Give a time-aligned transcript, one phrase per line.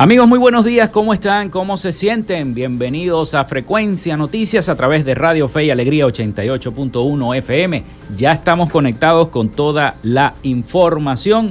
[0.00, 1.50] Amigos, muy buenos días, ¿cómo están?
[1.50, 2.54] ¿Cómo se sienten?
[2.54, 7.82] Bienvenidos a Frecuencia Noticias a través de Radio Fe y Alegría 88.1 FM.
[8.16, 11.50] Ya estamos conectados con toda la información.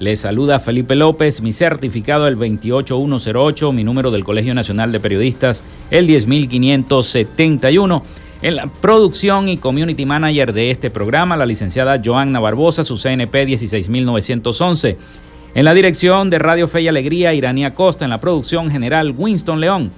[0.00, 5.62] Les saluda Felipe López, mi certificado el 28108, mi número del Colegio Nacional de Periodistas
[5.92, 8.02] el 10571.
[8.42, 13.46] En la producción y community manager de este programa, la licenciada Joanna Barbosa, su CNP
[13.46, 14.98] 16911.
[15.54, 18.04] En la dirección de Radio Fe y Alegría, Iranía Costa.
[18.04, 19.92] En la producción general, Winston León.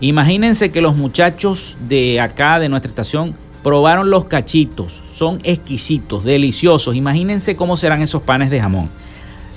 [0.00, 5.00] Imagínense que los muchachos de acá, de nuestra estación, probaron los cachitos.
[5.12, 6.96] Son exquisitos, deliciosos.
[6.96, 8.90] Imagínense cómo serán esos panes de jamón.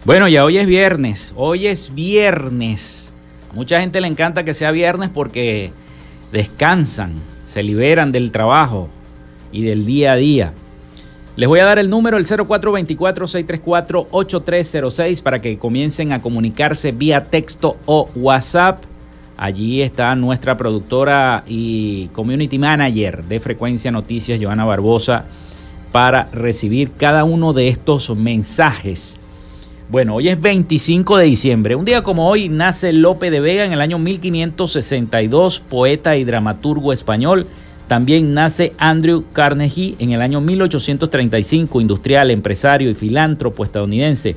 [0.05, 3.11] Bueno, ya hoy es viernes, hoy es viernes.
[3.49, 5.71] A mucha gente le encanta que sea viernes porque
[6.31, 7.13] descansan,
[7.47, 8.91] se liberan del trabajo
[9.53, 10.51] y del día a día.
[11.38, 17.77] Les voy a dar el número, el 0424-634-8306, para que comiencen a comunicarse vía texto
[17.85, 18.83] o WhatsApp.
[19.38, 25.23] Allí está nuestra productora y community manager de Frecuencia Noticias, Joana Barbosa,
[25.94, 29.17] para recibir cada uno de estos mensajes
[29.94, 31.75] bueno, hoy es 25 de diciembre.
[31.75, 36.94] Un día como hoy nace Lope de Vega en el año 1562, poeta y dramaturgo
[36.94, 37.45] español.
[37.88, 44.35] También nace Andrew Carnegie en el año 1835, industrial, empresario y filántropo estadounidense.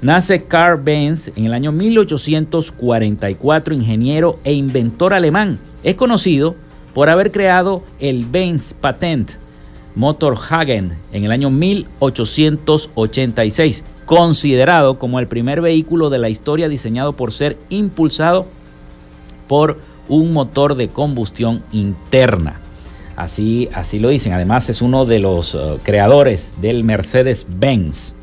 [0.00, 5.58] Nace Carl Benz en el año 1844, ingeniero e inventor alemán.
[5.82, 6.54] Es conocido
[6.94, 9.32] por haber creado el Benz Patent
[9.94, 17.30] Motorhagen en el año 1886 considerado como el primer vehículo de la historia diseñado por
[17.30, 18.46] ser impulsado
[19.46, 19.76] por
[20.08, 22.60] un motor de combustión interna.
[23.16, 24.32] Así, así lo dicen.
[24.32, 28.14] Además es uno de los uh, creadores del Mercedes-Benz.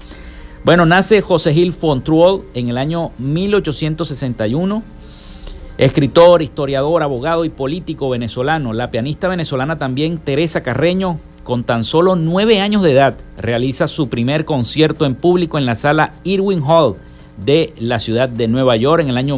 [0.63, 4.83] Bueno, nace José Gil Fontrol en el año 1861.
[5.77, 8.73] Escritor, historiador, abogado y político venezolano.
[8.73, 14.09] La pianista venezolana también Teresa Carreño con tan solo nueve años de edad, realiza su
[14.09, 16.95] primer concierto en público en la sala Irwin Hall
[17.37, 19.37] de la ciudad de Nueva York en el año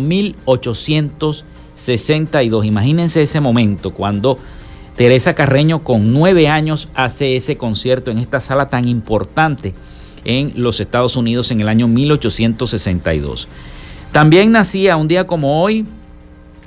[1.77, 2.65] 1862.
[2.65, 4.37] Imagínense ese momento cuando
[4.95, 9.73] Teresa Carreño con nueve años hace ese concierto en esta sala tan importante
[10.25, 13.47] en los Estados Unidos en el año 1862.
[14.11, 15.85] También nacía un día como hoy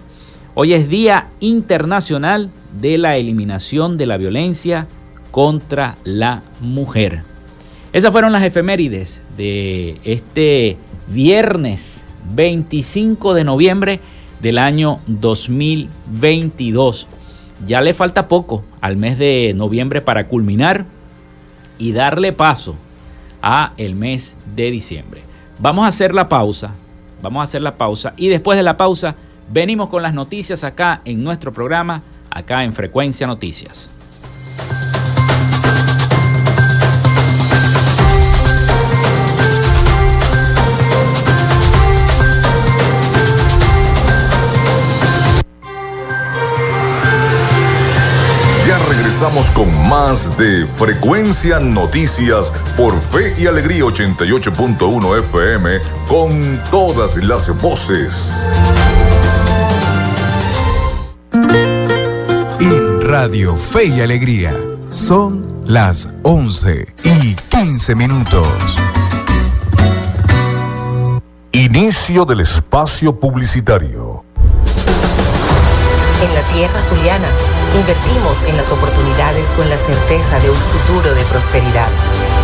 [0.54, 2.50] Hoy es Día Internacional
[2.80, 4.86] de la Eliminación de la Violencia
[5.30, 7.20] contra la Mujer.
[7.92, 10.78] Esas fueron las efemérides de este
[11.08, 12.04] viernes
[12.34, 14.00] 25 de noviembre
[14.40, 17.06] del año 2022.
[17.66, 20.86] Ya le falta poco al mes de noviembre para culminar
[21.78, 22.76] y darle paso
[23.42, 25.22] a el mes de diciembre.
[25.58, 26.72] Vamos a hacer la pausa,
[27.22, 29.14] vamos a hacer la pausa y después de la pausa
[29.52, 33.90] venimos con las noticias acá en nuestro programa, acá en Frecuencia Noticias.
[49.14, 55.78] Regresamos con más de Frecuencia Noticias por Fe y Alegría 88.1 FM
[56.08, 58.34] con todas las voces.
[62.58, 64.52] En Radio Fe y Alegría
[64.90, 68.48] son las 11 y 15 minutos.
[71.52, 74.24] Inicio del espacio publicitario.
[76.20, 77.28] En la tierra zuliana
[77.74, 81.88] Invertimos en las oportunidades con la certeza de un futuro de prosperidad,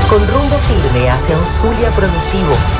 [0.08, 2.52] con rumbo firme hacia un Zulia productivo,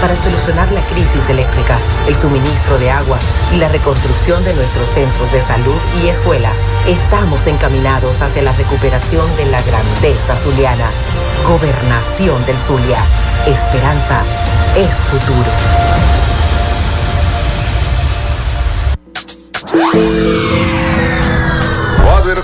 [0.00, 3.18] para solucionar la crisis eléctrica, el suministro de agua
[3.52, 6.66] y la reconstrucción de nuestros centros de salud y escuelas.
[6.86, 10.90] Estamos encaminados hacia la recuperación de la grandeza zuliana.
[11.46, 12.98] Gobernación del Zulia.
[13.46, 14.22] Esperanza
[14.76, 15.50] es futuro.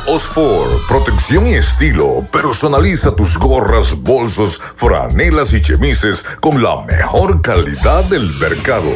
[0.08, 2.24] Osfor, protección y estilo.
[2.30, 8.90] Personaliza tus gorras, bolsos, franelas y chemises con la mejor calidad del mercado.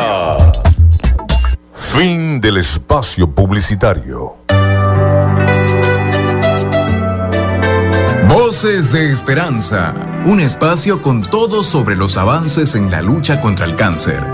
[1.75, 4.37] Fin del espacio publicitario.
[8.31, 9.93] Voces de Esperanza,
[10.25, 14.25] un espacio con todo sobre los avances en la lucha contra el cáncer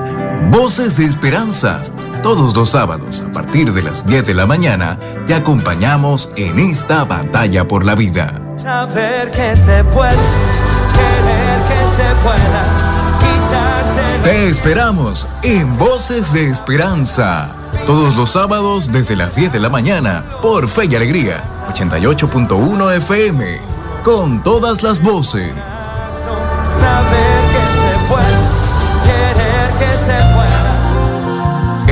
[0.50, 1.80] Voces de Esperanza.
[2.22, 4.96] Todos los sábados a partir de las 10 de la mañana
[5.26, 8.32] te acompañamos en esta batalla por la vida.
[8.56, 10.16] Saber que se puede,
[10.94, 12.64] querer que se pueda,
[13.18, 14.22] quitarse.
[14.22, 17.48] Te esperamos en Voces de Esperanza.
[17.86, 23.60] Todos los sábados desde las 10 de la mañana por Fe y Alegría 88.1 FM.
[24.02, 25.52] Con todas las voces.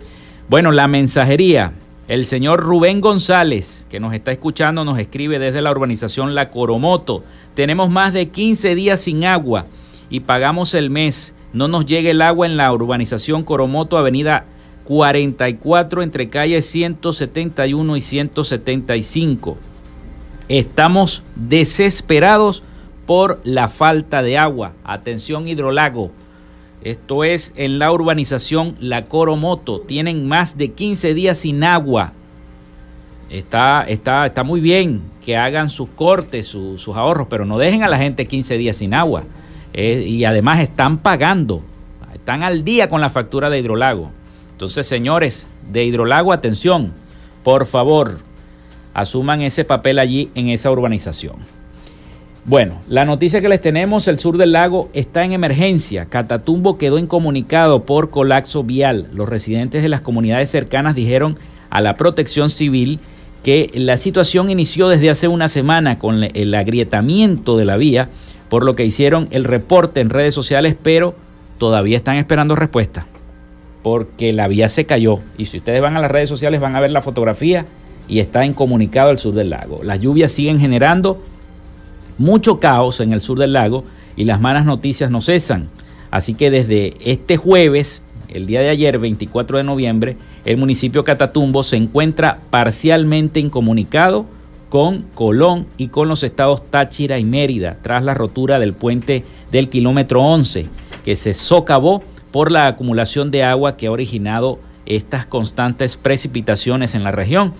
[0.48, 1.72] Bueno, la mensajería.
[2.08, 7.22] El señor Rubén González, que nos está escuchando, nos escribe desde la urbanización La Coromoto.
[7.54, 9.66] Tenemos más de 15 días sin agua
[10.10, 11.34] y pagamos el mes.
[11.52, 14.44] No nos llega el agua en la urbanización Coromoto, avenida
[14.84, 19.58] 44 entre calles 171 y 175.
[20.48, 22.62] Estamos desesperados
[23.06, 24.72] por la falta de agua.
[24.84, 26.10] Atención hidrolago.
[26.82, 29.80] Esto es en la urbanización La Coromoto.
[29.80, 32.12] Tienen más de 15 días sin agua.
[33.30, 37.88] Está, está, está muy bien que hagan sus cortes, sus ahorros, pero no dejen a
[37.88, 39.22] la gente 15 días sin agua.
[39.72, 41.62] Eh, y además están pagando,
[42.12, 44.10] están al día con la factura de hidrolago.
[44.62, 46.92] Entonces, señores de hidrolago, atención,
[47.42, 48.18] por favor,
[48.94, 51.34] asuman ese papel allí en esa urbanización.
[52.44, 56.04] Bueno, la noticia que les tenemos, el sur del lago está en emergencia.
[56.04, 59.08] Catatumbo quedó incomunicado por colapso vial.
[59.12, 61.38] Los residentes de las comunidades cercanas dijeron
[61.68, 63.00] a la protección civil
[63.42, 68.10] que la situación inició desde hace una semana con el agrietamiento de la vía,
[68.48, 71.16] por lo que hicieron el reporte en redes sociales, pero
[71.58, 73.08] todavía están esperando respuesta,
[73.82, 75.18] porque la vía se cayó.
[75.38, 77.66] Y si ustedes van a las redes sociales van a ver la fotografía
[78.08, 79.82] y está incomunicado al sur del lago.
[79.82, 81.22] Las lluvias siguen generando
[82.18, 83.84] mucho caos en el sur del lago
[84.16, 85.68] y las malas noticias no cesan.
[86.10, 91.64] Así que desde este jueves, el día de ayer, 24 de noviembre, el municipio Catatumbo
[91.64, 94.26] se encuentra parcialmente incomunicado
[94.68, 99.68] con Colón y con los estados Táchira y Mérida tras la rotura del puente del
[99.68, 100.66] kilómetro 11
[101.04, 107.04] que se socavó por la acumulación de agua que ha originado estas constantes precipitaciones en
[107.04, 107.52] la región.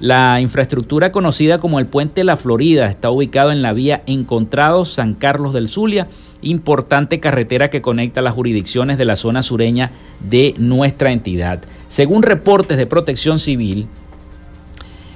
[0.00, 5.14] La infraestructura conocida como el Puente La Florida está ubicado en la vía Encontrado San
[5.14, 6.06] Carlos del Zulia,
[6.40, 11.60] importante carretera que conecta las jurisdicciones de la zona sureña de nuestra entidad.
[11.88, 13.88] Según reportes de protección civil,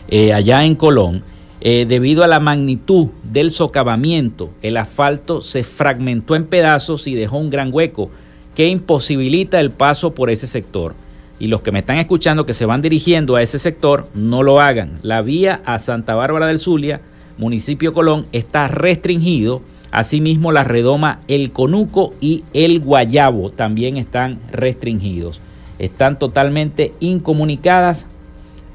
[0.09, 1.23] eh, allá en Colón,
[1.61, 7.39] eh, debido a la magnitud del socavamiento, el asfalto se fragmentó en pedazos y dejó
[7.39, 8.11] un gran hueco
[8.55, 10.95] que imposibilita el paso por ese sector
[11.43, 14.61] y los que me están escuchando que se van dirigiendo a ese sector, no lo
[14.61, 15.01] hagan.
[15.03, 17.01] La vía a Santa Bárbara del Zulia,
[17.37, 19.61] municipio Colón, está restringido.
[19.91, 25.41] Asimismo, la redoma El Conuco y El Guayabo también están restringidos.
[25.81, 28.07] Están totalmente incomunicadas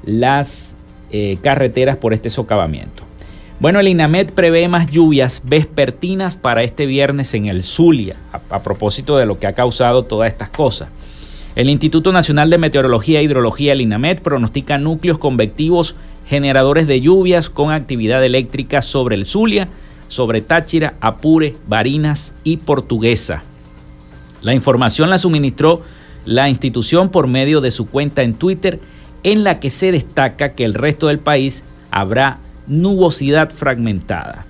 [0.04, 0.76] las
[1.10, 3.07] eh, carreteras por este socavamiento.
[3.60, 8.14] Bueno, el INAMED prevé más lluvias vespertinas para este viernes en el Zulia,
[8.50, 10.90] a propósito de lo que ha causado todas estas cosas.
[11.56, 17.50] El Instituto Nacional de Meteorología e Hidrología, el INAMED, pronostica núcleos convectivos generadores de lluvias
[17.50, 19.66] con actividad eléctrica sobre el Zulia,
[20.06, 23.42] sobre Táchira, Apure, Barinas y Portuguesa.
[24.40, 25.82] La información la suministró
[26.26, 28.78] la institución por medio de su cuenta en Twitter,
[29.24, 32.38] en la que se destaca que el resto del país habrá
[32.68, 34.44] nubosidad fragmentada.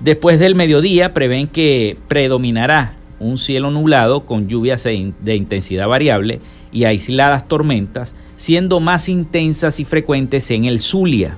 [0.00, 6.40] Después del mediodía prevén que predominará un cielo nublado con lluvias de intensidad variable
[6.72, 11.36] y aisladas tormentas, siendo más intensas y frecuentes en el Zulia,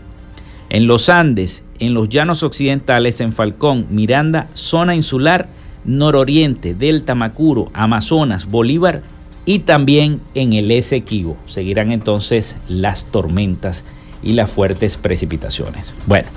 [0.71, 5.49] en los Andes, en los llanos occidentales, en Falcón, Miranda, zona insular,
[5.85, 9.03] nororiente, Delta, Macuro, Amazonas, Bolívar
[9.45, 11.37] y también en el Esequibo.
[11.47, 13.85] Seguirán entonces las tormentas
[14.25, 15.95] y las fuertes precipitaciones.
[16.07, 16.29] Bueno,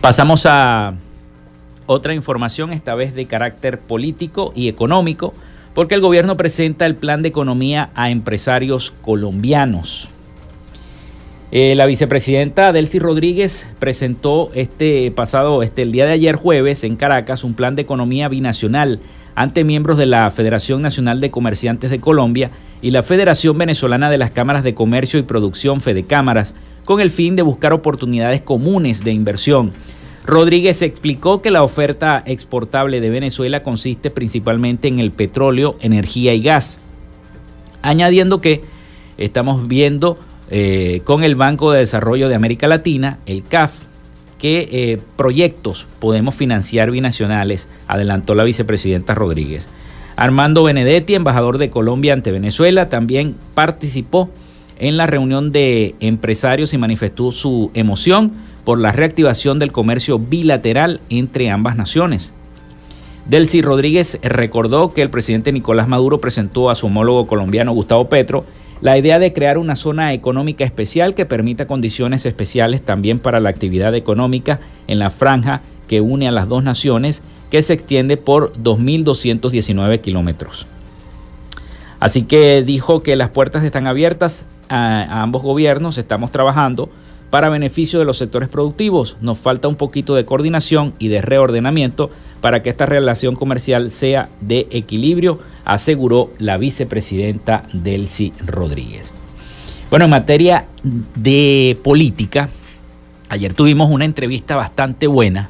[0.00, 0.94] pasamos a
[1.86, 5.32] otra información, esta vez de carácter político y económico,
[5.74, 10.08] porque el gobierno presenta el plan de economía a empresarios colombianos.
[11.52, 16.96] Eh, la vicepresidenta Delcy Rodríguez presentó este pasado, este, el día de ayer jueves en
[16.96, 18.98] Caracas, un plan de economía binacional
[19.36, 22.50] ante miembros de la Federación Nacional de Comerciantes de Colombia
[22.82, 26.54] y la Federación Venezolana de las Cámaras de Comercio y Producción, Fede Cámaras,
[26.86, 29.72] con el fin de buscar oportunidades comunes de inversión
[30.26, 36.42] Rodríguez explicó que la oferta exportable de Venezuela consiste principalmente en el petróleo, energía y
[36.42, 36.78] gas,
[37.80, 38.60] añadiendo que
[39.18, 40.18] estamos viendo
[40.50, 43.74] eh, con el Banco de Desarrollo de América Latina, el CAF,
[44.40, 49.68] qué eh, proyectos podemos financiar binacionales, adelantó la vicepresidenta Rodríguez.
[50.16, 54.28] Armando Benedetti, embajador de Colombia ante Venezuela, también participó
[54.78, 58.32] en la reunión de empresarios y manifestó su emoción
[58.64, 62.32] por la reactivación del comercio bilateral entre ambas naciones.
[63.28, 68.44] Delcy Rodríguez recordó que el presidente Nicolás Maduro presentó a su homólogo colombiano Gustavo Petro
[68.80, 73.48] la idea de crear una zona económica especial que permita condiciones especiales también para la
[73.48, 78.52] actividad económica en la franja que une a las dos naciones, que se extiende por
[78.54, 80.66] 2.219 kilómetros.
[82.00, 86.90] Así que dijo que las puertas están abiertas a, ambos gobiernos, estamos trabajando
[87.30, 89.16] para beneficio de los sectores productivos.
[89.20, 94.28] Nos falta un poquito de coordinación y de reordenamiento para que esta relación comercial sea
[94.40, 99.10] de equilibrio, aseguró la vicepresidenta Delcy Rodríguez.
[99.90, 100.66] Bueno, en materia
[101.14, 102.50] de política,
[103.30, 105.48] ayer tuvimos una entrevista bastante buena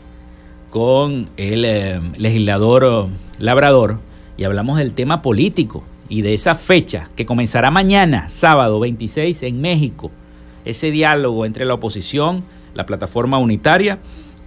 [0.70, 3.98] con el eh, legislador Labrador
[4.36, 9.60] y hablamos del tema político y de esa fecha que comenzará mañana, sábado 26, en
[9.60, 10.10] México.
[10.64, 13.98] Ese diálogo entre la oposición, la plataforma unitaria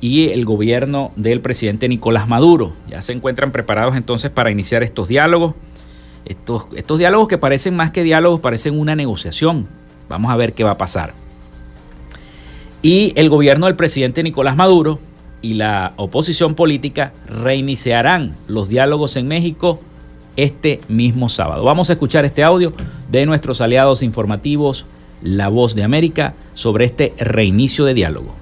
[0.01, 2.73] y el gobierno del presidente Nicolás Maduro.
[2.87, 5.55] Ya se encuentran preparados entonces para iniciar estos diálogos.
[6.25, 9.67] Estos, estos diálogos que parecen más que diálogos, parecen una negociación.
[10.07, 11.13] Vamos a ver qué va a pasar.
[12.81, 14.99] Y el gobierno del presidente Nicolás Maduro
[15.41, 19.81] y la oposición política reiniciarán los diálogos en México
[20.35, 21.63] este mismo sábado.
[21.63, 22.73] Vamos a escuchar este audio
[23.09, 24.85] de nuestros aliados informativos,
[25.21, 28.33] La Voz de América, sobre este reinicio de diálogo.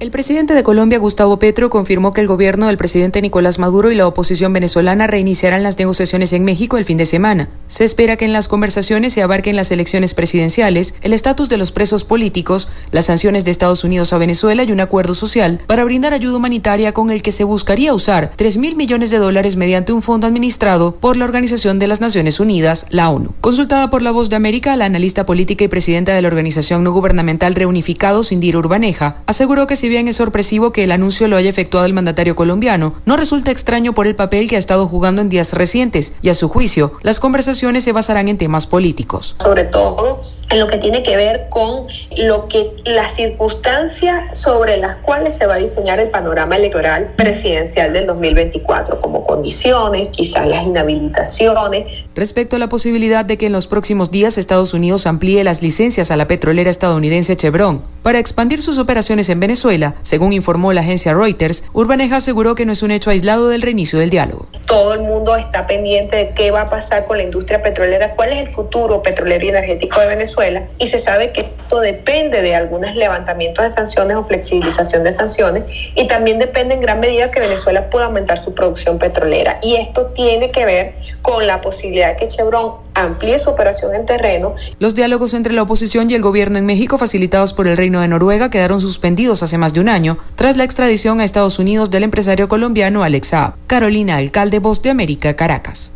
[0.00, 3.94] El presidente de Colombia, Gustavo Petro, confirmó que el gobierno del presidente Nicolás Maduro y
[3.94, 7.50] la oposición venezolana reiniciarán las negociaciones en México el fin de semana.
[7.66, 11.70] Se espera que en las conversaciones se abarquen las elecciones presidenciales, el estatus de los
[11.70, 16.14] presos políticos, las sanciones de Estados Unidos a Venezuela y un acuerdo social para brindar
[16.14, 20.00] ayuda humanitaria con el que se buscaría usar 3 mil millones de dólares mediante un
[20.00, 23.34] fondo administrado por la Organización de las Naciones Unidas, la ONU.
[23.42, 26.92] Consultada por La Voz de América, la analista política y presidenta de la organización no
[26.92, 31.50] gubernamental Reunificado, Indira Urbaneja, aseguró que si bien es sorpresivo que el anuncio lo haya
[31.50, 35.28] efectuado el mandatario colombiano, no resulta extraño por el papel que ha estado jugando en
[35.28, 39.36] días recientes y a su juicio, las conversaciones se basarán en temas políticos.
[39.38, 44.96] Sobre todo en lo que tiene que ver con lo que las circunstancias sobre las
[44.96, 50.64] cuales se va a diseñar el panorama electoral presidencial del 2024, como condiciones, quizás las
[50.64, 52.04] inhabilitaciones.
[52.16, 56.10] Respecto a la posibilidad de que en los próximos días Estados Unidos amplíe las licencias
[56.10, 61.12] a la petrolera estadounidense Chevron para expandir sus operaciones en Venezuela, según informó la agencia
[61.12, 64.48] Reuters, Urbaneja aseguró que no es un hecho aislado del reinicio del diálogo.
[64.66, 68.30] Todo el mundo está pendiente de qué va a pasar con la industria petrolera, cuál
[68.32, 72.54] es el futuro petrolero y energético de Venezuela y se sabe que esto depende de
[72.54, 77.40] algunos levantamientos de sanciones o flexibilización de sanciones y también depende en gran medida que
[77.40, 82.28] Venezuela pueda aumentar su producción petrolera y esto tiene que ver con la posibilidad que
[82.28, 84.54] Chevron amplíe su operación en terreno.
[84.78, 88.08] Los diálogos entre la oposición y el gobierno en México facilitados por el Reino de
[88.08, 92.02] Noruega quedaron suspendidos hace más de un año tras la extradición a Estados Unidos del
[92.02, 93.30] empresario colombiano Alex.
[93.66, 95.92] Carolina Alcalde, Voz de América, Caracas.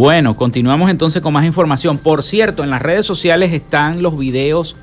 [0.00, 1.98] Bueno, continuamos entonces con más información.
[1.98, 4.74] Por cierto, en las redes sociales están los videos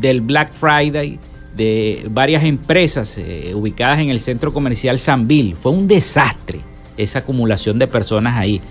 [0.00, 1.18] del Black Friday
[1.54, 5.56] de varias empresas eh, ubicadas en el centro comercial Sanville.
[5.56, 6.60] Fue un desastre
[6.96, 8.62] esa acumulación de personas ahí.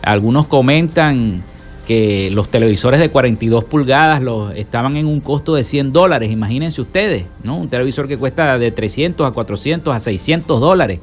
[0.00, 1.42] Algunos comentan
[1.86, 6.80] que los televisores de 42 pulgadas los, estaban en un costo de 100 dólares, imagínense
[6.80, 7.58] ustedes, ¿no?
[7.58, 11.00] Un televisor que cuesta de 300 a 400 a 600 dólares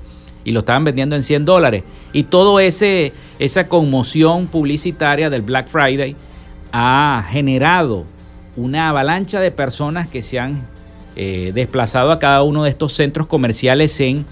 [0.47, 1.83] y lo estaban vendiendo en 100 dólares.
[2.13, 6.15] Y todo ese esa conmoción publicitaria del Black Friday
[6.71, 8.05] ha generado
[8.55, 10.65] una avalancha de personas que se han
[11.17, 14.25] eh, desplazado a cada uno de estos centros comerciales en,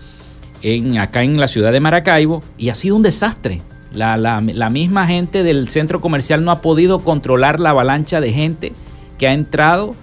[0.62, 3.62] en, acá en la ciudad de Maracaibo y ha sido un desastre.
[3.94, 8.72] La, la, misma gente del centro comercial no ha podido controlar la avalancha de gente
[9.18, 9.96] que ha entrado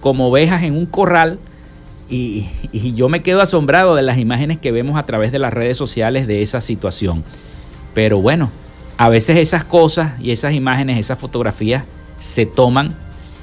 [0.00, 1.38] como ovejas en un corral
[2.08, 2.46] y,
[2.94, 6.26] yo me quedo asombrado de las imágenes que vemos a través de las redes sociales
[6.26, 7.24] de esa situación.
[7.94, 8.50] Pero bueno,
[8.96, 11.84] a veces esas cosas y esas imágenes, esas fotografías
[12.20, 12.94] se toman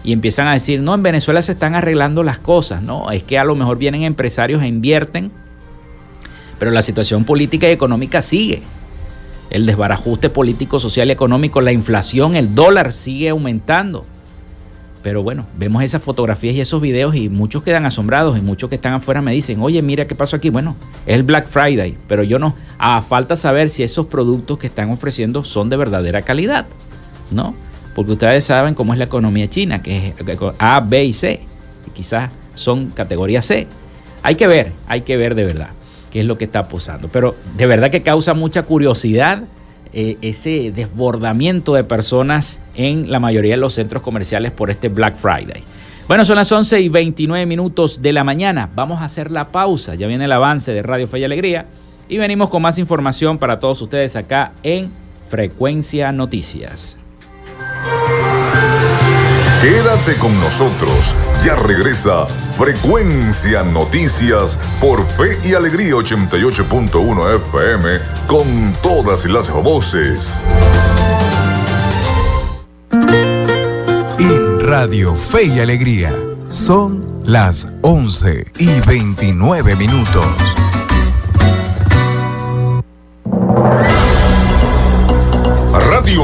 [0.03, 3.37] y empiezan a decir, no, en Venezuela se están arreglando las cosas, no, es que
[3.37, 5.31] a lo mejor vienen empresarios e invierten,
[6.57, 8.61] pero la situación política y económica sigue.
[9.49, 14.05] El desbarajuste político, social y económico, la inflación, el dólar sigue aumentando.
[15.03, 18.75] Pero bueno, vemos esas fotografías y esos videos y muchos quedan asombrados y muchos que
[18.75, 20.49] están afuera me dicen, oye, mira qué pasó aquí.
[20.49, 24.67] Bueno, es el Black Friday, pero yo no, a falta saber si esos productos que
[24.67, 26.67] están ofreciendo son de verdadera calidad,
[27.31, 27.55] ¿no?
[27.95, 31.41] porque ustedes saben cómo es la economía china, que es A, B y C,
[31.93, 33.67] quizás son categoría C.
[34.23, 35.69] Hay que ver, hay que ver de verdad
[36.11, 37.09] qué es lo que está pasando.
[37.09, 39.43] Pero de verdad que causa mucha curiosidad
[39.93, 45.15] eh, ese desbordamiento de personas en la mayoría de los centros comerciales por este Black
[45.15, 45.63] Friday.
[46.07, 48.69] Bueno, son las 11 y 29 minutos de la mañana.
[48.75, 49.95] Vamos a hacer la pausa.
[49.95, 51.65] Ya viene el avance de Radio Fe y Alegría.
[52.09, 54.91] Y venimos con más información para todos ustedes acá en
[55.29, 56.97] Frecuencia Noticias.
[59.61, 61.15] Quédate con nosotros.
[61.43, 62.25] Ya regresa
[62.57, 70.41] Frecuencia Noticias por Fe y Alegría 88.1 FM con todas las voces.
[74.17, 76.11] En Radio Fe y Alegría
[76.49, 80.25] son las 11 y 29 minutos.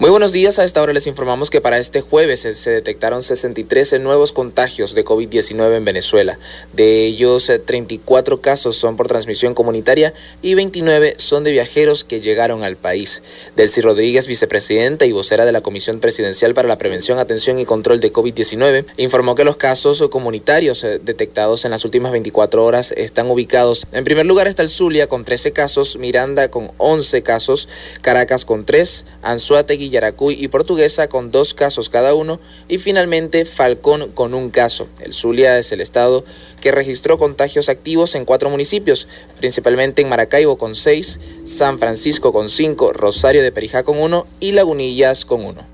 [0.00, 4.00] Muy buenos días, a esta hora les informamos que para este jueves se detectaron 63
[4.00, 6.38] nuevos contagios de COVID-19 en Venezuela.
[6.72, 12.22] De ellos, 34 eh, casos son por transmisión comunitaria y 29 son de viajeros que
[12.22, 13.22] llegaron al país.
[13.56, 18.00] Delcy Rodríguez, vicepresidenta y vocera de la Comisión Presidencial para la Prevención, Atención y Control
[18.00, 23.30] de COVID-19, informó que los casos comunitarios eh, detectados en las últimas 24 horas están
[23.30, 23.86] ubicados.
[23.92, 27.68] En primer lugar está el Zulia con 13 casos, Miranda con 11 casos,
[28.00, 34.10] Caracas con 3, Anzuategui Yaracuy y Portuguesa con dos casos cada uno y finalmente Falcón
[34.12, 34.88] con un caso.
[35.00, 36.24] El Zulia es el estado
[36.60, 42.48] que registró contagios activos en cuatro municipios, principalmente en Maracaibo con seis, San Francisco con
[42.48, 45.64] cinco, Rosario de Perijá con uno y Lagunillas con uno.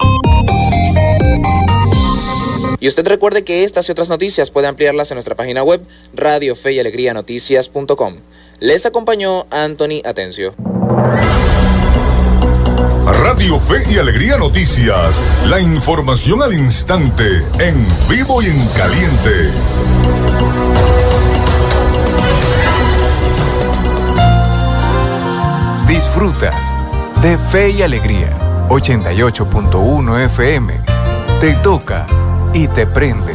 [2.79, 5.81] Y usted recuerde que estas y otras noticias puede ampliarlas en nuestra página web
[6.15, 8.17] radio fe y alegría noticias.com.
[8.61, 10.55] Les acompañó Anthony Atencio.
[13.37, 15.21] Radio Fe y Alegría Noticias.
[15.47, 19.51] La información al instante, en vivo y en caliente.
[25.87, 26.73] Disfrutas
[27.21, 28.31] de Fe y Alegría
[28.71, 30.73] 88.1 FM.
[31.39, 32.07] Te toca
[32.55, 33.35] y te prende.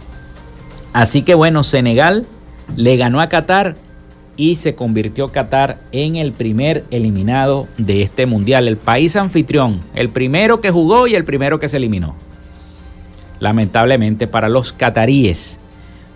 [0.94, 2.26] Así que bueno, Senegal
[2.78, 3.76] le ganó a Qatar
[4.38, 10.08] y se convirtió Qatar en el primer eliminado de este Mundial, el país anfitrión, el
[10.08, 12.16] primero que jugó y el primero que se eliminó.
[13.42, 15.60] Lamentablemente para los cataríes.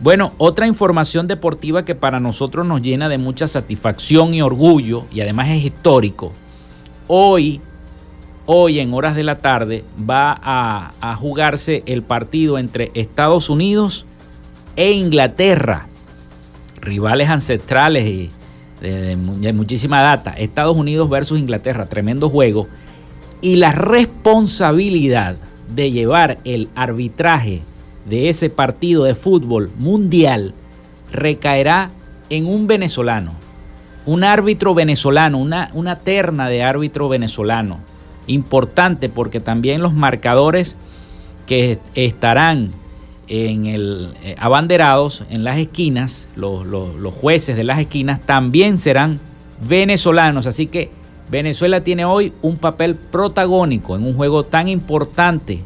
[0.02, 5.22] Bueno, otra información deportiva que para nosotros nos llena de mucha satisfacción y orgullo y
[5.22, 6.34] además es histórico.
[7.06, 7.62] Hoy,
[8.48, 14.08] hoy en horas de la tarde va a, jugarse el partido entre Estados Unidos
[14.76, 15.86] e Inglaterra,
[16.82, 18.32] rivales ancestrales y
[18.82, 20.32] de, de muchísima data.
[20.32, 22.68] Estados Unidos versus Inglaterra, tremendo juego.
[23.40, 25.36] Y la responsabilidad
[25.76, 27.62] de llevar el arbitraje
[28.06, 30.54] de ese partido de fútbol mundial
[31.12, 31.92] recaerá
[32.30, 33.34] en un venezolano,
[34.06, 37.80] un árbitro venezolano, una, una terna de árbitro venezolano.
[38.28, 40.76] Importante porque también los marcadores
[41.46, 42.72] que estarán
[43.28, 49.20] en el eh, abanderados en las esquinas, los, los jueces de las esquinas también serán
[49.68, 50.46] venezolanos.
[50.46, 50.92] Así que
[51.30, 55.62] Venezuela tiene hoy un papel protagónico en un juego tan importante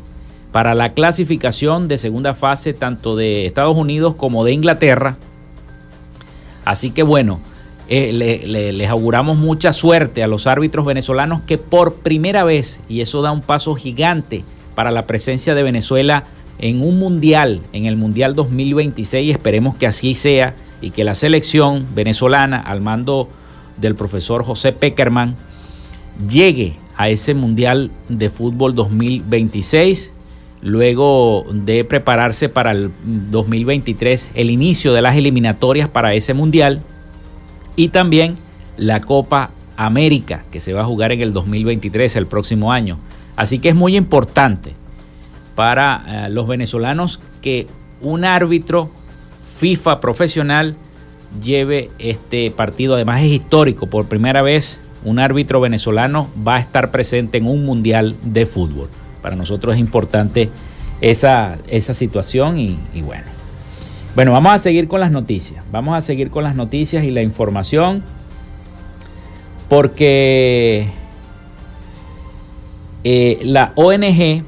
[0.55, 5.17] para la clasificación de segunda fase tanto de Estados Unidos como de Inglaterra.
[6.63, 7.41] Así que bueno,
[7.89, 8.13] eh,
[8.71, 13.33] les auguramos mucha suerte a los árbitros venezolanos que por primera vez, y eso da
[13.33, 16.23] un paso gigante para la presencia de Venezuela
[16.57, 21.85] en un mundial, en el Mundial 2026, esperemos que así sea y que la selección
[21.93, 23.27] venezolana al mando
[23.75, 25.35] del profesor José Peckerman
[26.29, 30.11] llegue a ese Mundial de Fútbol 2026
[30.65, 36.81] luego de prepararse para el 2023, el inicio de las eliminatorias para ese mundial
[37.75, 38.33] y también
[38.75, 42.97] la Copa América que se va a jugar en el 2023, el próximo año.
[43.35, 44.73] Así que es muy importante
[45.53, 47.67] para eh, los venezolanos que
[48.01, 48.89] un árbitro
[49.59, 50.75] FIFA profesional
[51.43, 52.95] lleve este partido.
[52.95, 57.65] Además es histórico, por primera vez un árbitro venezolano va a estar presente en un
[57.65, 58.89] mundial de fútbol.
[59.25, 60.51] Para nosotros es importante
[61.01, 63.23] esa, esa situación y, bueno.
[64.13, 65.65] Bueno, vamos a seguir con las noticias.
[65.71, 68.03] Vamos a seguir con las noticias y la información
[69.67, 70.87] porque
[73.03, 74.43] eh, la ONG,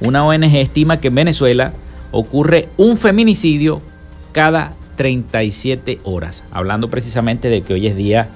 [0.00, 1.74] una ONG estima que en Venezuela
[2.10, 3.82] ocurre un feminicidio
[4.32, 8.30] cada 37 horas, hablando precisamente de que hoy es Día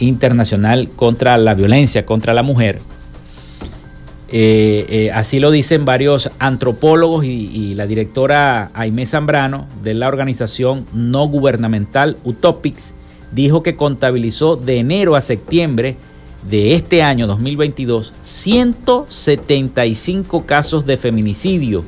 [0.00, 2.80] Internacional contra la Violencia contra la Mujer.
[4.34, 10.86] Eh, eh, así lo dicen varios antropólogos y, la directora Aimé Zambrano de la organización
[10.94, 12.94] no gubernamental Utopics
[13.32, 15.96] dijo que contabilizó de enero a septiembre
[16.48, 21.84] de este año 2022 175 casos de feminicidio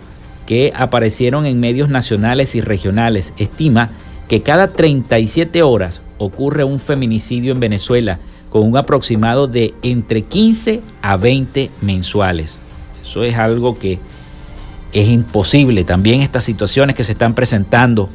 [0.47, 3.33] que aparecieron en medios nacionales y regionales.
[3.39, 3.89] Estima
[4.29, 8.19] que cada 37 horas ocurre un feminicidio en Venezuela
[8.55, 12.61] con un aproximado de entre 15 a 20 mensuales.
[13.03, 13.99] Eso es algo que
[14.93, 15.83] es imposible.
[15.83, 18.09] También estas situaciones que se están presentando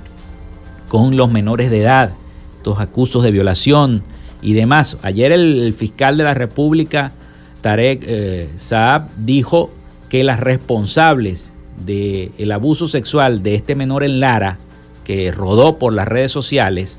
[0.88, 2.12] con los menores de edad,
[2.56, 4.02] estos acusos de violación
[4.42, 4.96] y demás.
[5.02, 7.12] Ayer el, fiscal de la República,
[7.60, 9.74] Tarek eh, Saab, dijo
[10.08, 11.52] que las responsables
[11.86, 14.58] del abuso sexual de este menor en Lara,
[15.04, 16.98] que rodó por las redes sociales,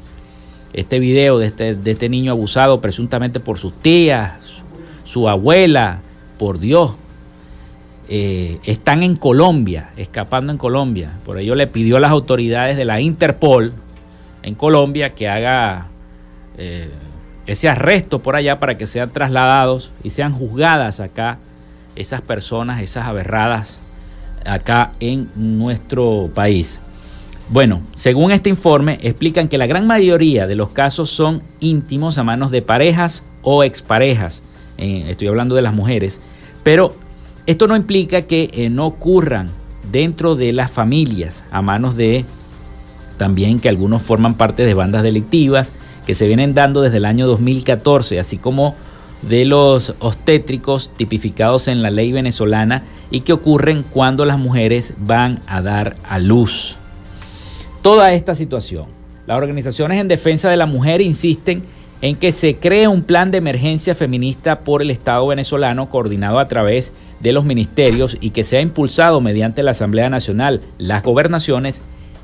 [0.73, 4.63] este video de este, de este niño abusado presuntamente por sus tías,
[5.05, 6.01] su abuela,
[6.39, 6.93] por Dios,
[8.09, 11.19] eh, están en Colombia, escapando en Colombia.
[11.25, 13.73] Por ello le pidió a las autoridades de la Interpol
[14.43, 15.89] en Colombia que haga
[16.59, 16.91] eh,
[17.47, 21.39] ese arresto por allá para que sean trasladados y sean juzgadas acá
[21.97, 23.79] esas personas, esas aberradas
[24.45, 26.81] acá en nuestro país.
[27.51, 32.23] Bueno, según este informe, explican que la gran mayoría de los casos son íntimos a
[32.23, 34.41] manos de parejas o exparejas.
[34.79, 36.21] Eh, estoy hablando de las mujeres.
[36.63, 36.95] Pero
[37.47, 39.51] esto no implica que eh, no ocurran
[39.91, 42.25] dentro de las familias a manos de
[43.19, 45.73] también que algunos forman parte de bandas delictivas
[46.07, 48.77] que se vienen dando desde el año 2014, así como
[49.23, 55.41] de los obstétricos tipificados en la ley venezolana y que ocurren cuando las mujeres van
[55.49, 56.80] a dar a luz.
[57.83, 58.87] Toda esta situación,
[59.27, 61.63] las organizaciones en defensa de la mujer insisten
[62.03, 66.49] en que se cree un plan de emergencia feminista por el Estado venezolano coordinado a
[66.49, 71.81] través de los ministerios y que sea impulsado mediante la Asamblea Nacional, las gobernaciones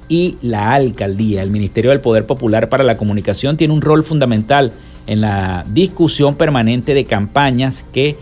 [0.08, 1.42] y la alcaldía.
[1.42, 4.72] El Ministerio del Poder Popular para la Comunicación tiene un rol fundamental
[5.06, 8.16] en la discusión permanente de campañas que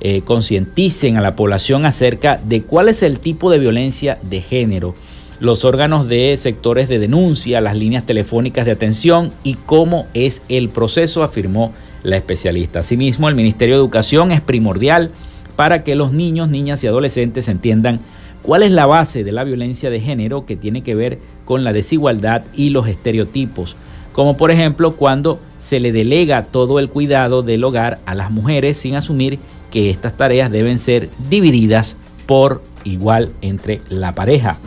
[0.00, 4.94] eh, concienticen a la población acerca de cuál es el tipo de violencia de género,
[5.40, 10.68] los órganos de sectores de denuncia, las líneas telefónicas de atención y cómo es el
[10.68, 11.72] proceso, afirmó
[12.02, 12.80] la especialista.
[12.80, 15.10] Asimismo, el Ministerio de Educación es primordial
[15.56, 18.00] para que los niños, niñas y adolescentes entiendan
[18.42, 21.72] cuál es la base de la violencia de género que tiene que ver con la
[21.72, 23.76] desigualdad y los estereotipos,
[24.12, 28.76] como por ejemplo cuando se le delega todo el cuidado del hogar a las mujeres
[28.76, 29.38] sin asumir
[29.70, 34.58] que estas tareas deben ser divididas por igual entre la pareja.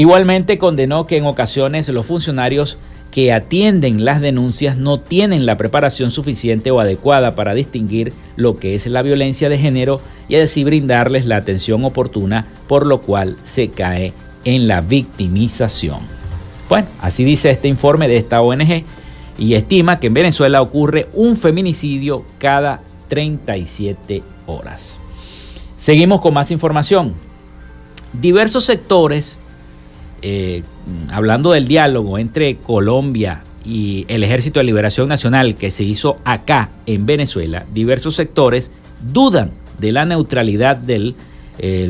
[0.00, 2.78] Igualmente condenó que en ocasiones los funcionarios
[3.10, 8.74] que atienden las denuncias no tienen la preparación suficiente o adecuada para distinguir lo que
[8.74, 13.68] es la violencia de género y así brindarles la atención oportuna, por lo cual se
[13.68, 14.14] cae
[14.46, 15.98] en la victimización.
[16.70, 18.84] Bueno, así dice este informe de esta ONG
[19.38, 24.96] y estima que en Venezuela ocurre un feminicidio cada 37 horas.
[25.76, 27.12] Seguimos con más información.
[28.14, 29.36] Diversos sectores
[30.22, 30.62] eh,
[31.10, 36.70] hablando del diálogo entre Colombia y el Ejército de Liberación Nacional que se hizo acá
[36.86, 38.70] en Venezuela, diversos sectores
[39.12, 41.14] dudan de la neutralidad del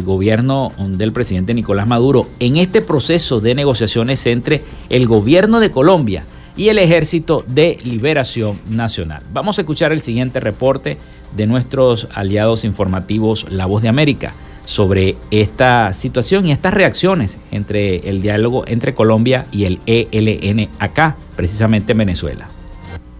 [0.02, 6.24] gobierno del presidente Nicolás Maduro en este proceso de negociaciones entre el gobierno de Colombia
[6.56, 9.22] y el Ejército de Liberación Nacional.
[9.32, 10.98] Vamos a escuchar el siguiente reporte
[11.36, 14.34] de nuestros aliados informativos La Voz de América
[14.70, 21.16] sobre esta situación y estas reacciones entre el diálogo entre Colombia y el ELN acá,
[21.34, 22.48] precisamente en Venezuela.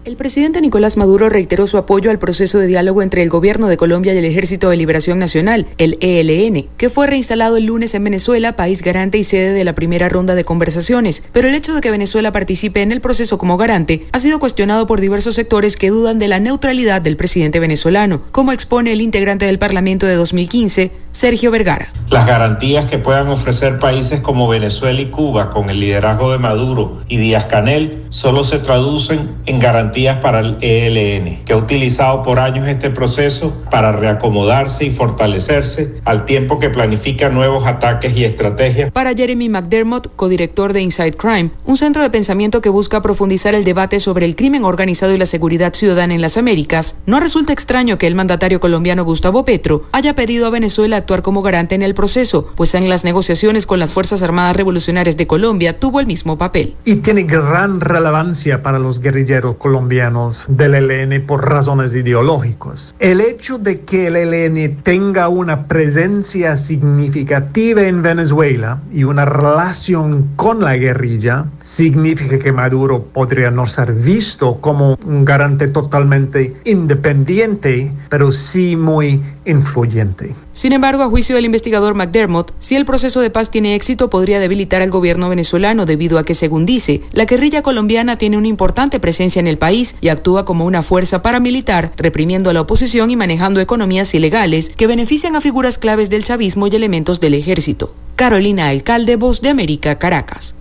[0.03, 3.77] El presidente Nicolás Maduro reiteró su apoyo al proceso de diálogo entre el gobierno de
[3.77, 8.05] Colombia y el Ejército de Liberación Nacional, el ELN, que fue reinstalado el lunes en
[8.05, 11.21] Venezuela, país garante y sede de la primera ronda de conversaciones.
[11.31, 14.87] Pero el hecho de que Venezuela participe en el proceso como garante ha sido cuestionado
[14.87, 19.45] por diversos sectores que dudan de la neutralidad del presidente venezolano, como expone el integrante
[19.45, 20.89] del Parlamento de 2015,
[21.21, 21.87] Sergio Vergara.
[22.09, 26.97] Las garantías que puedan ofrecer países como Venezuela y Cuba con el liderazgo de Maduro
[27.07, 32.39] y Díaz Canel solo se traducen en garantías para el ELN, que ha utilizado por
[32.39, 38.91] años este proceso para reacomodarse y fortalecerse al tiempo que planifica nuevos ataques y estrategias.
[38.91, 43.63] Para Jeremy McDermott, codirector de Inside Crime, un centro de pensamiento que busca profundizar el
[43.63, 47.97] debate sobre el crimen organizado y la seguridad ciudadana en las Américas, no resulta extraño
[47.97, 51.93] que el mandatario colombiano Gustavo Petro haya pedido a Venezuela actuar como garante en el
[51.93, 56.37] proceso, pues en las negociaciones con las Fuerzas Armadas Revolucionarias de Colombia tuvo el mismo
[56.37, 56.73] papel.
[56.85, 62.95] Y tiene gran relevancia para los guerrilleros colombianos del ELN por razones ideológicas.
[62.99, 70.29] El hecho de que el ELN tenga una presencia significativa en Venezuela y una relación
[70.37, 77.91] con la guerrilla significa que Maduro podría no ser visto como un garante totalmente independiente,
[78.09, 80.33] pero sí muy influyente.
[80.61, 84.39] Sin embargo, a juicio del investigador McDermott, si el proceso de paz tiene éxito podría
[84.39, 88.99] debilitar al gobierno venezolano debido a que, según dice, la guerrilla colombiana tiene una importante
[88.99, 93.15] presencia en el país y actúa como una fuerza paramilitar, reprimiendo a la oposición y
[93.15, 97.95] manejando economías ilegales que benefician a figuras claves del chavismo y elementos del ejército.
[98.15, 100.57] Carolina Alcalde, Voz de América, Caracas.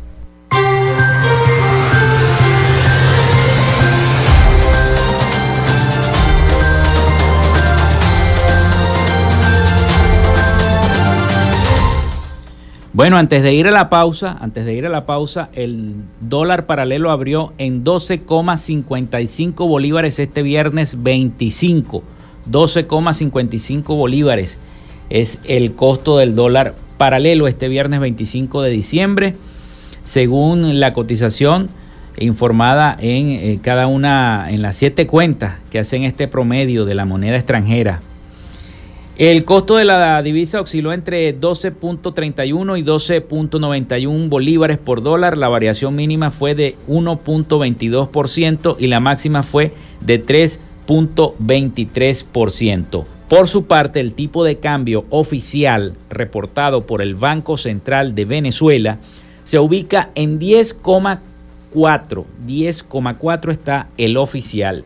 [12.93, 16.66] Bueno, antes de ir a la pausa, antes de ir a la pausa, el dólar
[16.66, 22.03] paralelo abrió en 12,55 bolívares este viernes 25.
[22.51, 24.59] 12,55 bolívares
[25.09, 29.36] es el costo del dólar paralelo este viernes 25 de diciembre,
[30.03, 31.68] según la cotización
[32.18, 37.05] informada en eh, cada una, en las siete cuentas que hacen este promedio de la
[37.05, 38.01] moneda extranjera
[39.28, 45.36] el costo de la divisa osciló entre 12.31 y 12.91 bolívares por dólar.
[45.36, 53.04] La variación mínima fue de 1.22% y la máxima fue de 3.23%.
[53.28, 59.00] Por su parte, el tipo de cambio oficial reportado por el Banco Central de Venezuela
[59.44, 62.24] se ubica en 10,4.
[62.46, 64.82] 10,4 está el oficial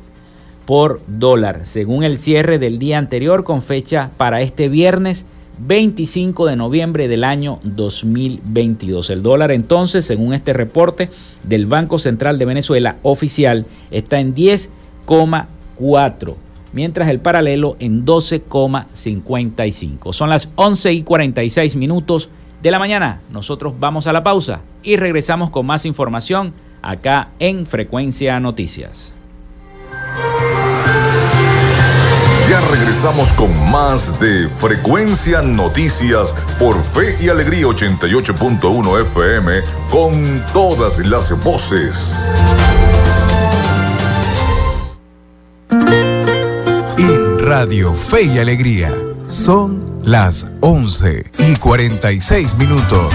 [0.67, 5.27] por dólar, según el cierre del día anterior con fecha para este viernes
[5.59, 9.11] 25 de noviembre del año 2022.
[9.11, 11.09] El dólar entonces, según este reporte
[11.43, 16.35] del Banco Central de Venezuela oficial, está en 10,4,
[16.73, 20.13] mientras el paralelo en 12,55.
[20.13, 22.31] Son las 11 y 46 minutos
[22.63, 23.21] de la mañana.
[23.31, 26.53] Nosotros vamos a la pausa y regresamos con más información
[26.83, 29.15] acá en Frecuencia Noticias.
[32.49, 40.99] Ya regresamos con más de Frecuencia Noticias por Fe y Alegría 88.1 FM con todas
[40.99, 42.19] las voces.
[46.99, 48.93] En Radio Fe y Alegría
[49.29, 53.15] son las 11 y 46 minutos.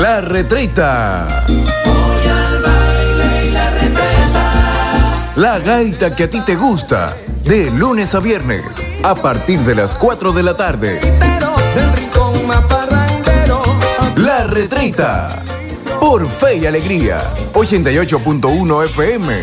[0.00, 1.28] La retreta.
[5.36, 7.14] La gaita que a ti te gusta,
[7.44, 10.98] de lunes a viernes, a partir de las 4 de la tarde.
[14.16, 15.42] La Retreta,
[16.00, 17.22] por Fe y Alegría,
[17.52, 19.42] 88.1 FM.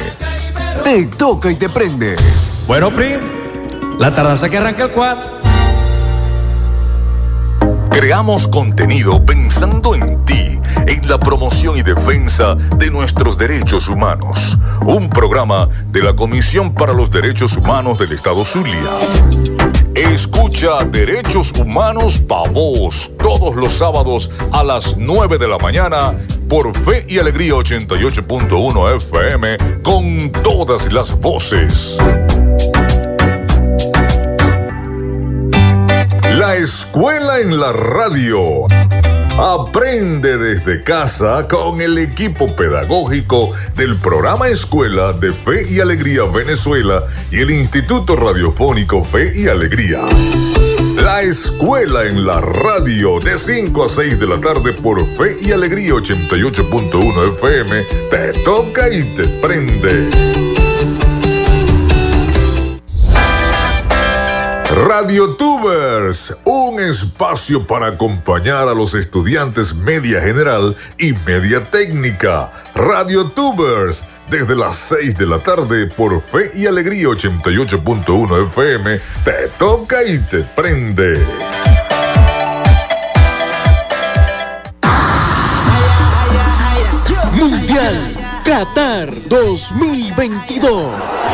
[0.83, 2.15] Te toca y te prende.
[2.65, 3.19] Bueno, Prim,
[3.99, 5.31] la tardanza que arranca el 4.
[7.91, 14.57] Creamos contenido pensando en ti, en la promoción y defensa de nuestros derechos humanos.
[14.85, 18.89] Un programa de la Comisión para los Derechos Humanos del Estado Zulia.
[19.95, 26.13] Escucha Derechos Humanos Pa' Voz todos los sábados a las 9 de la mañana
[26.49, 31.97] por Fe y Alegría 88.1 FM con todas las voces.
[36.37, 38.67] La escuela en la radio.
[39.37, 47.03] Aprende desde casa con el equipo pedagógico del programa Escuela de Fe y Alegría Venezuela
[47.31, 50.01] y el Instituto Radiofónico Fe y Alegría.
[51.01, 55.51] La escuela en la radio de 5 a 6 de la tarde por Fe y
[55.51, 60.09] Alegría 88.1 FM te toca y te prende.
[64.73, 72.51] Radio Tubers, un espacio para acompañar a los estudiantes media general y media técnica.
[72.73, 79.47] Radio Tubers, desde las 6 de la tarde por Fe y Alegría 88.1 FM, te
[79.59, 81.23] toca y te prende.
[87.31, 88.13] Mundial
[88.43, 91.32] Qatar 2022.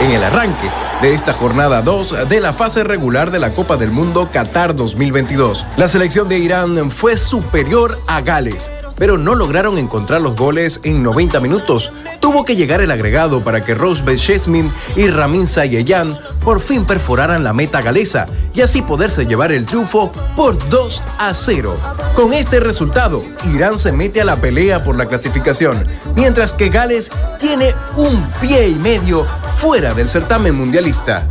[0.00, 0.70] En el arranque
[1.02, 5.66] de esta jornada 2 de la fase regular de la Copa del Mundo Qatar 2022.
[5.76, 8.70] La selección de Irán fue superior a Gales,
[9.00, 11.90] pero no lograron encontrar los goles en 90 minutos.
[12.20, 17.42] Tuvo que llegar el agregado para que Rose Chesmin y Ramin Sayeyan por fin perforaran
[17.42, 21.74] la meta galesa y así poderse llevar el triunfo por 2 a 0.
[22.14, 23.24] Con este resultado,
[23.54, 28.68] Irán se mete a la pelea por la clasificación, mientras que Gales tiene un pie
[28.68, 29.24] y medio
[29.56, 31.26] fuera del certamen mundialista.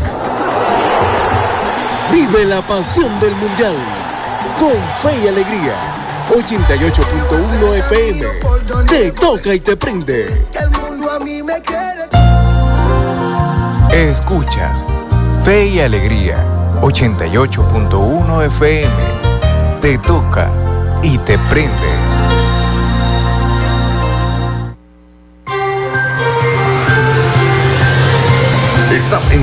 [2.11, 3.75] Vive la pasión del mundial
[4.57, 5.88] con fe y alegría.
[6.29, 8.85] 88.1 FM.
[8.87, 10.45] Te toca y te prende.
[13.91, 14.85] Escuchas
[15.43, 16.37] Fe y Alegría.
[16.81, 18.93] 88.1 FM.
[19.81, 20.51] Te toca
[21.01, 22.08] y te prende.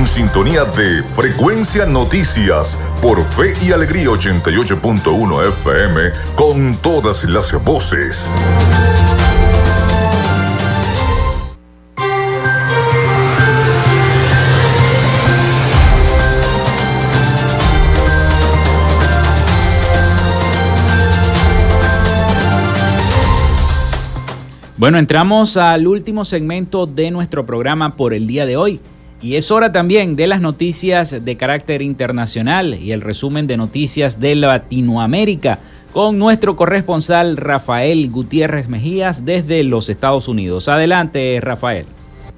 [0.07, 6.01] sintonía de Frecuencia Noticias por Fe y Alegría 88.1 FM
[6.35, 8.33] con todas las voces.
[24.77, 28.79] Bueno, entramos al último segmento de nuestro programa por el día de hoy.
[29.21, 34.19] Y es hora también de las noticias de carácter internacional y el resumen de noticias
[34.19, 35.59] de Latinoamérica
[35.91, 40.67] con nuestro corresponsal Rafael Gutiérrez Mejías desde los Estados Unidos.
[40.67, 41.85] Adelante, Rafael.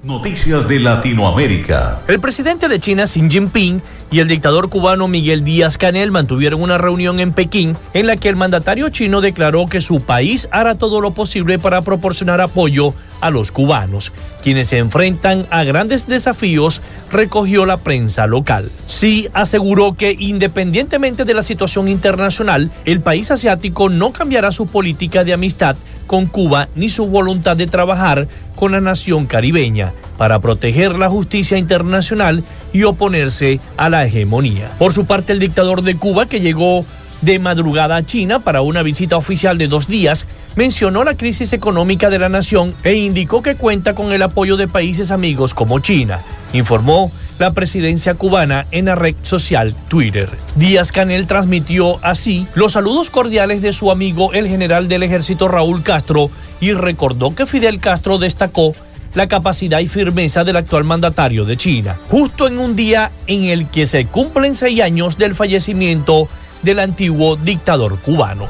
[0.04, 2.00] Noticias de Latinoamérica.
[2.08, 6.78] El presidente de China, Xi Jinping, y el dictador cubano Miguel Díaz Canel mantuvieron una
[6.78, 11.01] reunión en Pekín en la que el mandatario chino declaró que su país hará todo
[11.01, 16.82] lo posible para proporcionar apoyo a los cubanos, quienes se enfrentan a grandes desafíos,
[17.12, 18.70] recogió la prensa local.
[18.88, 25.24] Xi aseguró que independientemente de la situación internacional, el país asiático no cambiará su política
[25.24, 25.76] de amistad
[26.07, 31.57] con Cuba ni su voluntad de trabajar con la nación caribeña para proteger la justicia
[31.57, 32.43] internacional
[32.74, 34.72] y oponerse a la hegemonía.
[34.78, 36.86] Por su parte, el dictador de Cuba, que llegó
[37.22, 42.09] de madrugada a China para una visita oficial de dos días, mencionó la crisis económica
[42.09, 46.20] de la nación e indicó que cuenta con el apoyo de países amigos como China.
[46.53, 50.30] Informó la presidencia cubana en la red social Twitter.
[50.55, 55.82] Díaz Canel transmitió así los saludos cordiales de su amigo el general del ejército Raúl
[55.82, 58.74] Castro y recordó que Fidel Castro destacó
[59.14, 63.68] la capacidad y firmeza del actual mandatario de China, justo en un día en el
[63.68, 66.28] que se cumplen seis años del fallecimiento
[66.62, 68.47] del antiguo dictador cubano.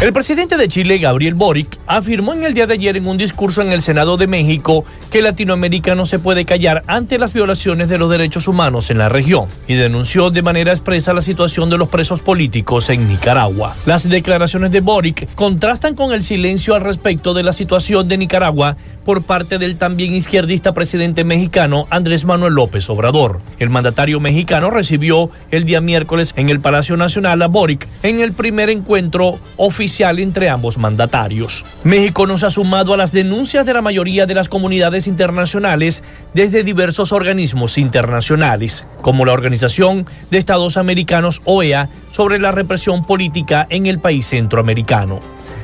[0.00, 3.60] El presidente de Chile, Gabriel Boric, afirmó en el día de ayer en un discurso
[3.60, 7.98] en el Senado de México que Latinoamérica no se puede callar ante las violaciones de
[7.98, 11.88] los derechos humanos en la región y denunció de manera expresa la situación de los
[11.90, 13.76] presos políticos en Nicaragua.
[13.84, 18.78] Las declaraciones de Boric contrastan con el silencio al respecto de la situación de Nicaragua
[19.04, 23.42] por parte del también izquierdista presidente mexicano Andrés Manuel López Obrador.
[23.58, 28.32] El mandatario mexicano recibió el día miércoles en el Palacio Nacional a Boric en el
[28.32, 31.64] primer encuentro oficial entre ambos mandatarios.
[31.82, 36.62] México nos ha sumado a las denuncias de la mayoría de las comunidades internacionales desde
[36.62, 43.86] diversos organismos internacionales, como la Organización de Estados Americanos OEA sobre la represión política en
[43.86, 45.18] el país centroamericano.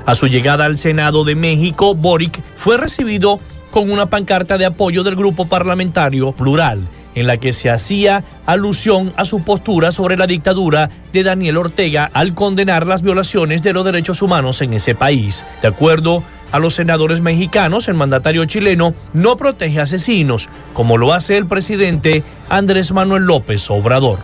[0.07, 3.39] A su llegada al Senado de México, Boric fue recibido
[3.70, 9.12] con una pancarta de apoyo del grupo parlamentario Plural en la que se hacía alusión
[9.17, 13.85] a su postura sobre la dictadura de Daniel Ortega al condenar las violaciones de los
[13.85, 15.45] derechos humanos en ese país.
[15.62, 21.37] De acuerdo a los senadores mexicanos, el mandatario chileno no protege asesinos, como lo hace
[21.37, 24.19] el presidente Andrés Manuel López Obrador.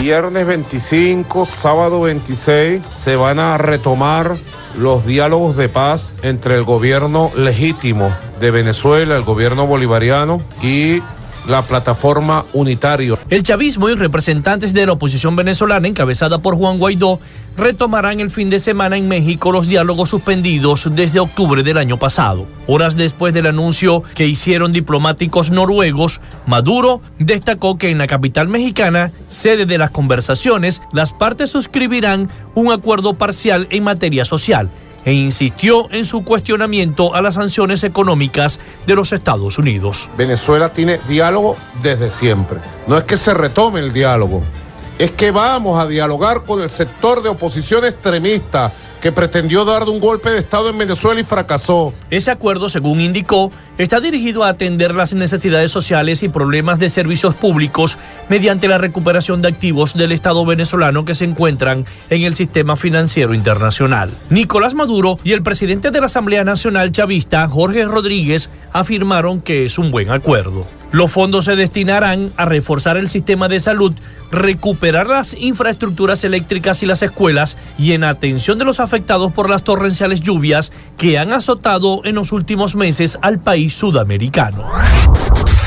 [0.00, 4.36] Viernes 25, sábado 26 se van a retomar
[4.78, 11.02] los diálogos de paz entre el gobierno legítimo de Venezuela, el gobierno bolivariano y
[11.48, 13.18] la plataforma unitario.
[13.28, 17.20] El chavismo y representantes de la oposición venezolana, encabezada por Juan Guaidó,
[17.56, 22.46] retomarán el fin de semana en México los diálogos suspendidos desde octubre del año pasado.
[22.66, 29.10] Horas después del anuncio que hicieron diplomáticos noruegos, Maduro destacó que en la capital mexicana,
[29.28, 34.70] sede de las conversaciones, las partes suscribirán un acuerdo parcial en materia social
[35.04, 40.10] e insistió en su cuestionamiento a las sanciones económicas de los Estados Unidos.
[40.16, 42.58] Venezuela tiene diálogo desde siempre.
[42.86, 44.42] No es que se retome el diálogo,
[44.98, 50.00] es que vamos a dialogar con el sector de oposición extremista que pretendió dar un
[50.00, 51.94] golpe de Estado en Venezuela y fracasó.
[52.10, 57.34] Ese acuerdo, según indicó, está dirigido a atender las necesidades sociales y problemas de servicios
[57.34, 57.98] públicos
[58.28, 63.34] mediante la recuperación de activos del Estado venezolano que se encuentran en el sistema financiero
[63.34, 64.10] internacional.
[64.28, 69.78] Nicolás Maduro y el presidente de la Asamblea Nacional Chavista, Jorge Rodríguez, afirmaron que es
[69.78, 70.79] un buen acuerdo.
[70.92, 73.94] Los fondos se destinarán a reforzar el sistema de salud,
[74.32, 79.62] recuperar las infraestructuras eléctricas y las escuelas y en atención de los afectados por las
[79.62, 84.68] torrenciales lluvias que han azotado en los últimos meses al país sudamericano.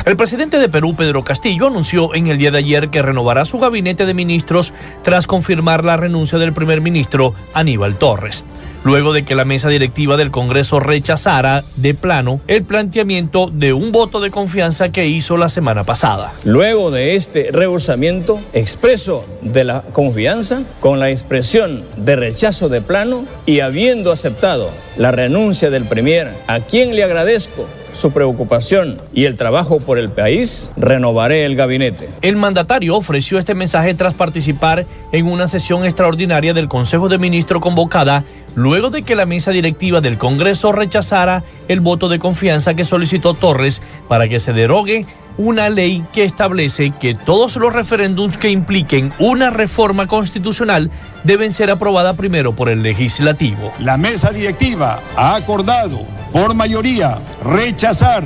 [0.06, 3.58] El presidente de Perú, Pedro Castillo, anunció en el día de ayer que renovará su
[3.60, 8.44] gabinete de ministros tras confirmar la renuncia del primer ministro Aníbal Torres
[8.84, 13.92] luego de que la mesa directiva del Congreso rechazara de plano el planteamiento de un
[13.92, 16.32] voto de confianza que hizo la semana pasada.
[16.44, 23.26] Luego de este rehusamiento expreso de la confianza, con la expresión de rechazo de plano
[23.46, 29.38] y habiendo aceptado la renuncia del Premier, a quien le agradezco su preocupación y el
[29.38, 32.10] trabajo por el país, renovaré el gabinete.
[32.22, 37.62] El mandatario ofreció este mensaje tras participar en una sesión extraordinaria del Consejo de Ministros
[37.62, 38.24] convocada
[38.56, 43.34] luego de que la mesa directiva del Congreso rechazara el voto de confianza que solicitó
[43.34, 45.06] Torres para que se derogue
[45.38, 50.92] una ley que establece que todos los referéndums que impliquen una reforma constitucional
[51.24, 53.72] deben ser aprobadas primero por el legislativo.
[53.80, 56.00] La mesa directiva ha acordado
[56.32, 58.24] por mayoría rechazar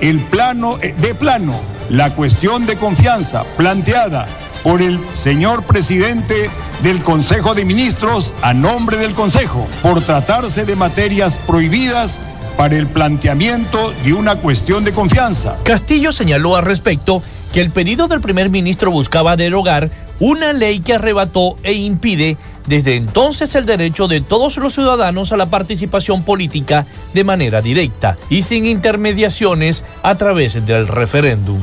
[0.00, 1.58] el plano eh, de plano
[1.90, 4.26] la cuestión de confianza planteada
[4.62, 6.50] por el señor presidente
[6.82, 12.18] del Consejo de Ministros a nombre del Consejo por tratarse de materias prohibidas
[12.56, 15.58] para el planteamiento de una cuestión de confianza.
[15.62, 19.90] Castillo señaló al respecto que el pedido del primer ministro buscaba derogar
[20.20, 22.36] una ley que arrebató e impide
[22.66, 28.18] desde entonces el derecho de todos los ciudadanos a la participación política de manera directa
[28.28, 31.60] y sin intermediaciones a través del referéndum.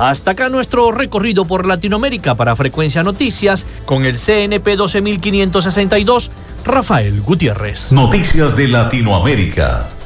[0.00, 6.30] Hasta acá nuestro recorrido por Latinoamérica para Frecuencia Noticias con el CNP 12562,
[6.64, 7.92] Rafael Gutiérrez.
[7.92, 9.99] Noticias de Latinoamérica.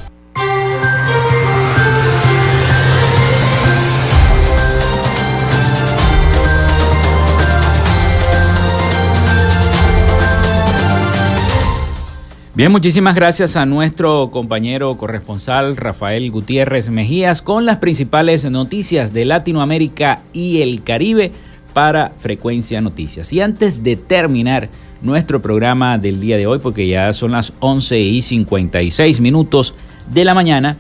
[12.57, 19.25] Bien, muchísimas gracias a nuestro compañero corresponsal Rafael Gutiérrez Mejías con las principales noticias de
[19.25, 21.33] Latinoamérica y el Caribe
[21.73, 23.33] para Frecuencia Noticias.
[23.33, 24.69] Y antes de terminar
[25.03, 29.75] nuestro programa del día de hoy, porque ya son las 11 y 56 minutos
[30.13, 30.77] de la mañana,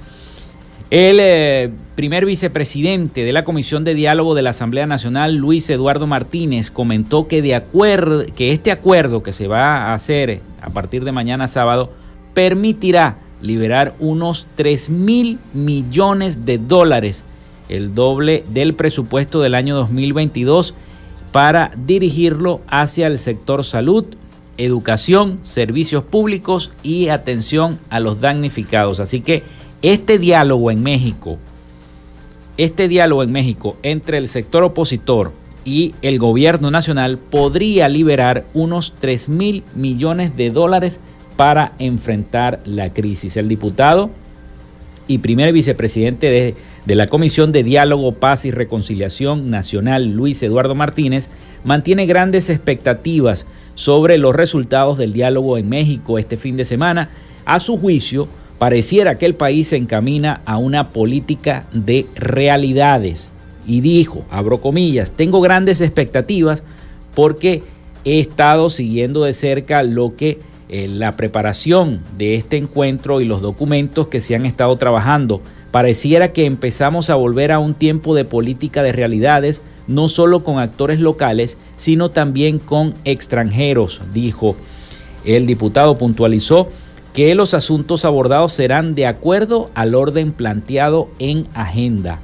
[0.95, 6.07] el eh, primer vicepresidente de la Comisión de Diálogo de la Asamblea Nacional, Luis Eduardo
[6.07, 11.05] Martínez, comentó que, de acuerdo, que este acuerdo que se va a hacer a partir
[11.05, 11.91] de mañana sábado
[12.33, 17.25] permitirá liberar unos 3 mil millones de dólares,
[17.69, 20.77] el doble del presupuesto del año 2022,
[21.33, 24.05] para dirigirlo hacia el sector salud,
[24.59, 29.01] educación, servicios públicos y atención a los damnificados.
[29.01, 29.43] Así que
[29.85, 31.37] este diálogo en México,
[32.57, 35.33] este diálogo en México entre el sector opositor
[35.67, 41.01] y el gobierno nacional podría liberar unos 3 mil millones de dólares
[41.37, 43.37] para enfrentar la crisis.
[43.37, 44.09] El diputado
[45.07, 46.55] y primer vicepresidente de,
[46.87, 51.29] de, la Comisión de Diálogo, Paz y Reconciliación Nacional, Luis Eduardo Martínez,
[51.63, 57.11] mantiene grandes expectativas sobre los resultados del diálogo en México este fin de semana.
[57.45, 58.29] A su juicio,
[58.65, 63.29] pareciera que el país se encamina a una política de realidades.
[63.67, 66.63] Y dijo, abro comillas, tengo grandes expectativas
[67.15, 67.63] porque
[68.07, 70.41] he estado siguiendo de cerca lo que
[70.71, 75.43] eh, la preparación de este encuentro y los documentos que se han estado trabajando.
[75.71, 80.59] Pareciera que empezamos a volver a un tiempo de política de realidades, no solo con
[80.59, 84.57] actores locales, sino también con extranjeros, dijo.
[85.27, 86.69] El diputado puntualizó
[87.15, 92.19] que los asuntos abordados serán de acuerdo al orden planteado en agenda.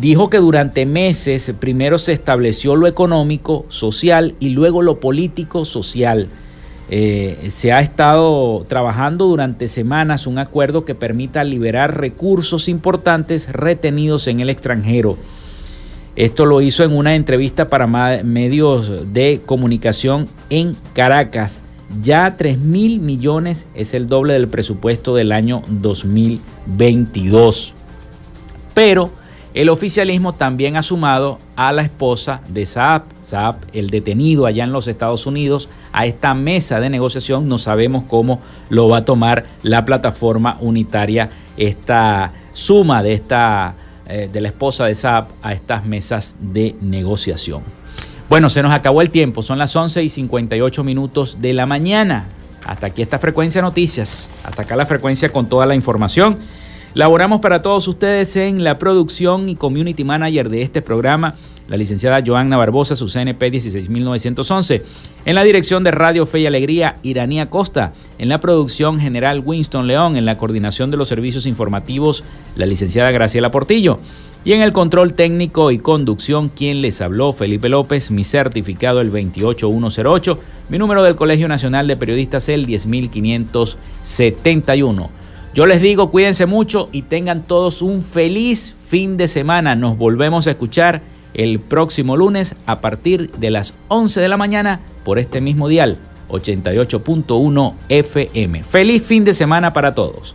[0.00, 6.28] Dijo que durante meses primero se estableció lo económico, social y luego lo político, social.
[6.90, 14.26] Eh, se ha estado trabajando durante semanas un acuerdo que permita liberar recursos importantes retenidos
[14.26, 15.16] en el extranjero.
[16.16, 21.60] Esto lo hizo en una entrevista para medios de comunicación en Caracas.
[22.02, 27.72] Ya 3 mil millones es el doble del presupuesto del año 2022.
[28.74, 29.10] Pero
[29.54, 34.72] el oficialismo también ha sumado a la esposa de Saab, Saab, el detenido allá en
[34.72, 37.48] los Estados Unidos, a esta mesa de negociación.
[37.48, 43.76] No sabemos cómo lo va a tomar la plataforma unitaria, esta suma de, esta,
[44.08, 47.62] eh, de la esposa de Saab a estas mesas de negociación.
[48.28, 52.26] Bueno, se nos acabó el tiempo, son las 11 y 58 minutos de la mañana.
[52.64, 56.38] Hasta aquí esta frecuencia noticias, hasta acá la frecuencia con toda la información.
[56.94, 61.34] Laboramos para todos ustedes en la producción y community manager de este programa,
[61.68, 64.82] la licenciada Joanna Barbosa, su CNP 16911.
[65.24, 67.94] En la dirección de Radio Fe y Alegría, Iranía Costa.
[68.18, 70.16] En la producción general, Winston León.
[70.16, 72.22] En la coordinación de los servicios informativos,
[72.56, 73.98] la licenciada Graciela Portillo.
[74.44, 79.10] Y en el control técnico y conducción, quien les habló, Felipe López, mi certificado el
[79.10, 80.38] 28108,
[80.68, 85.10] mi número del Colegio Nacional de Periodistas el 10571.
[85.54, 89.76] Yo les digo, cuídense mucho y tengan todos un feliz fin de semana.
[89.76, 91.00] Nos volvemos a escuchar
[91.32, 95.96] el próximo lunes a partir de las 11 de la mañana por este mismo dial
[96.28, 98.62] 88.1 FM.
[98.62, 100.34] Feliz fin de semana para todos.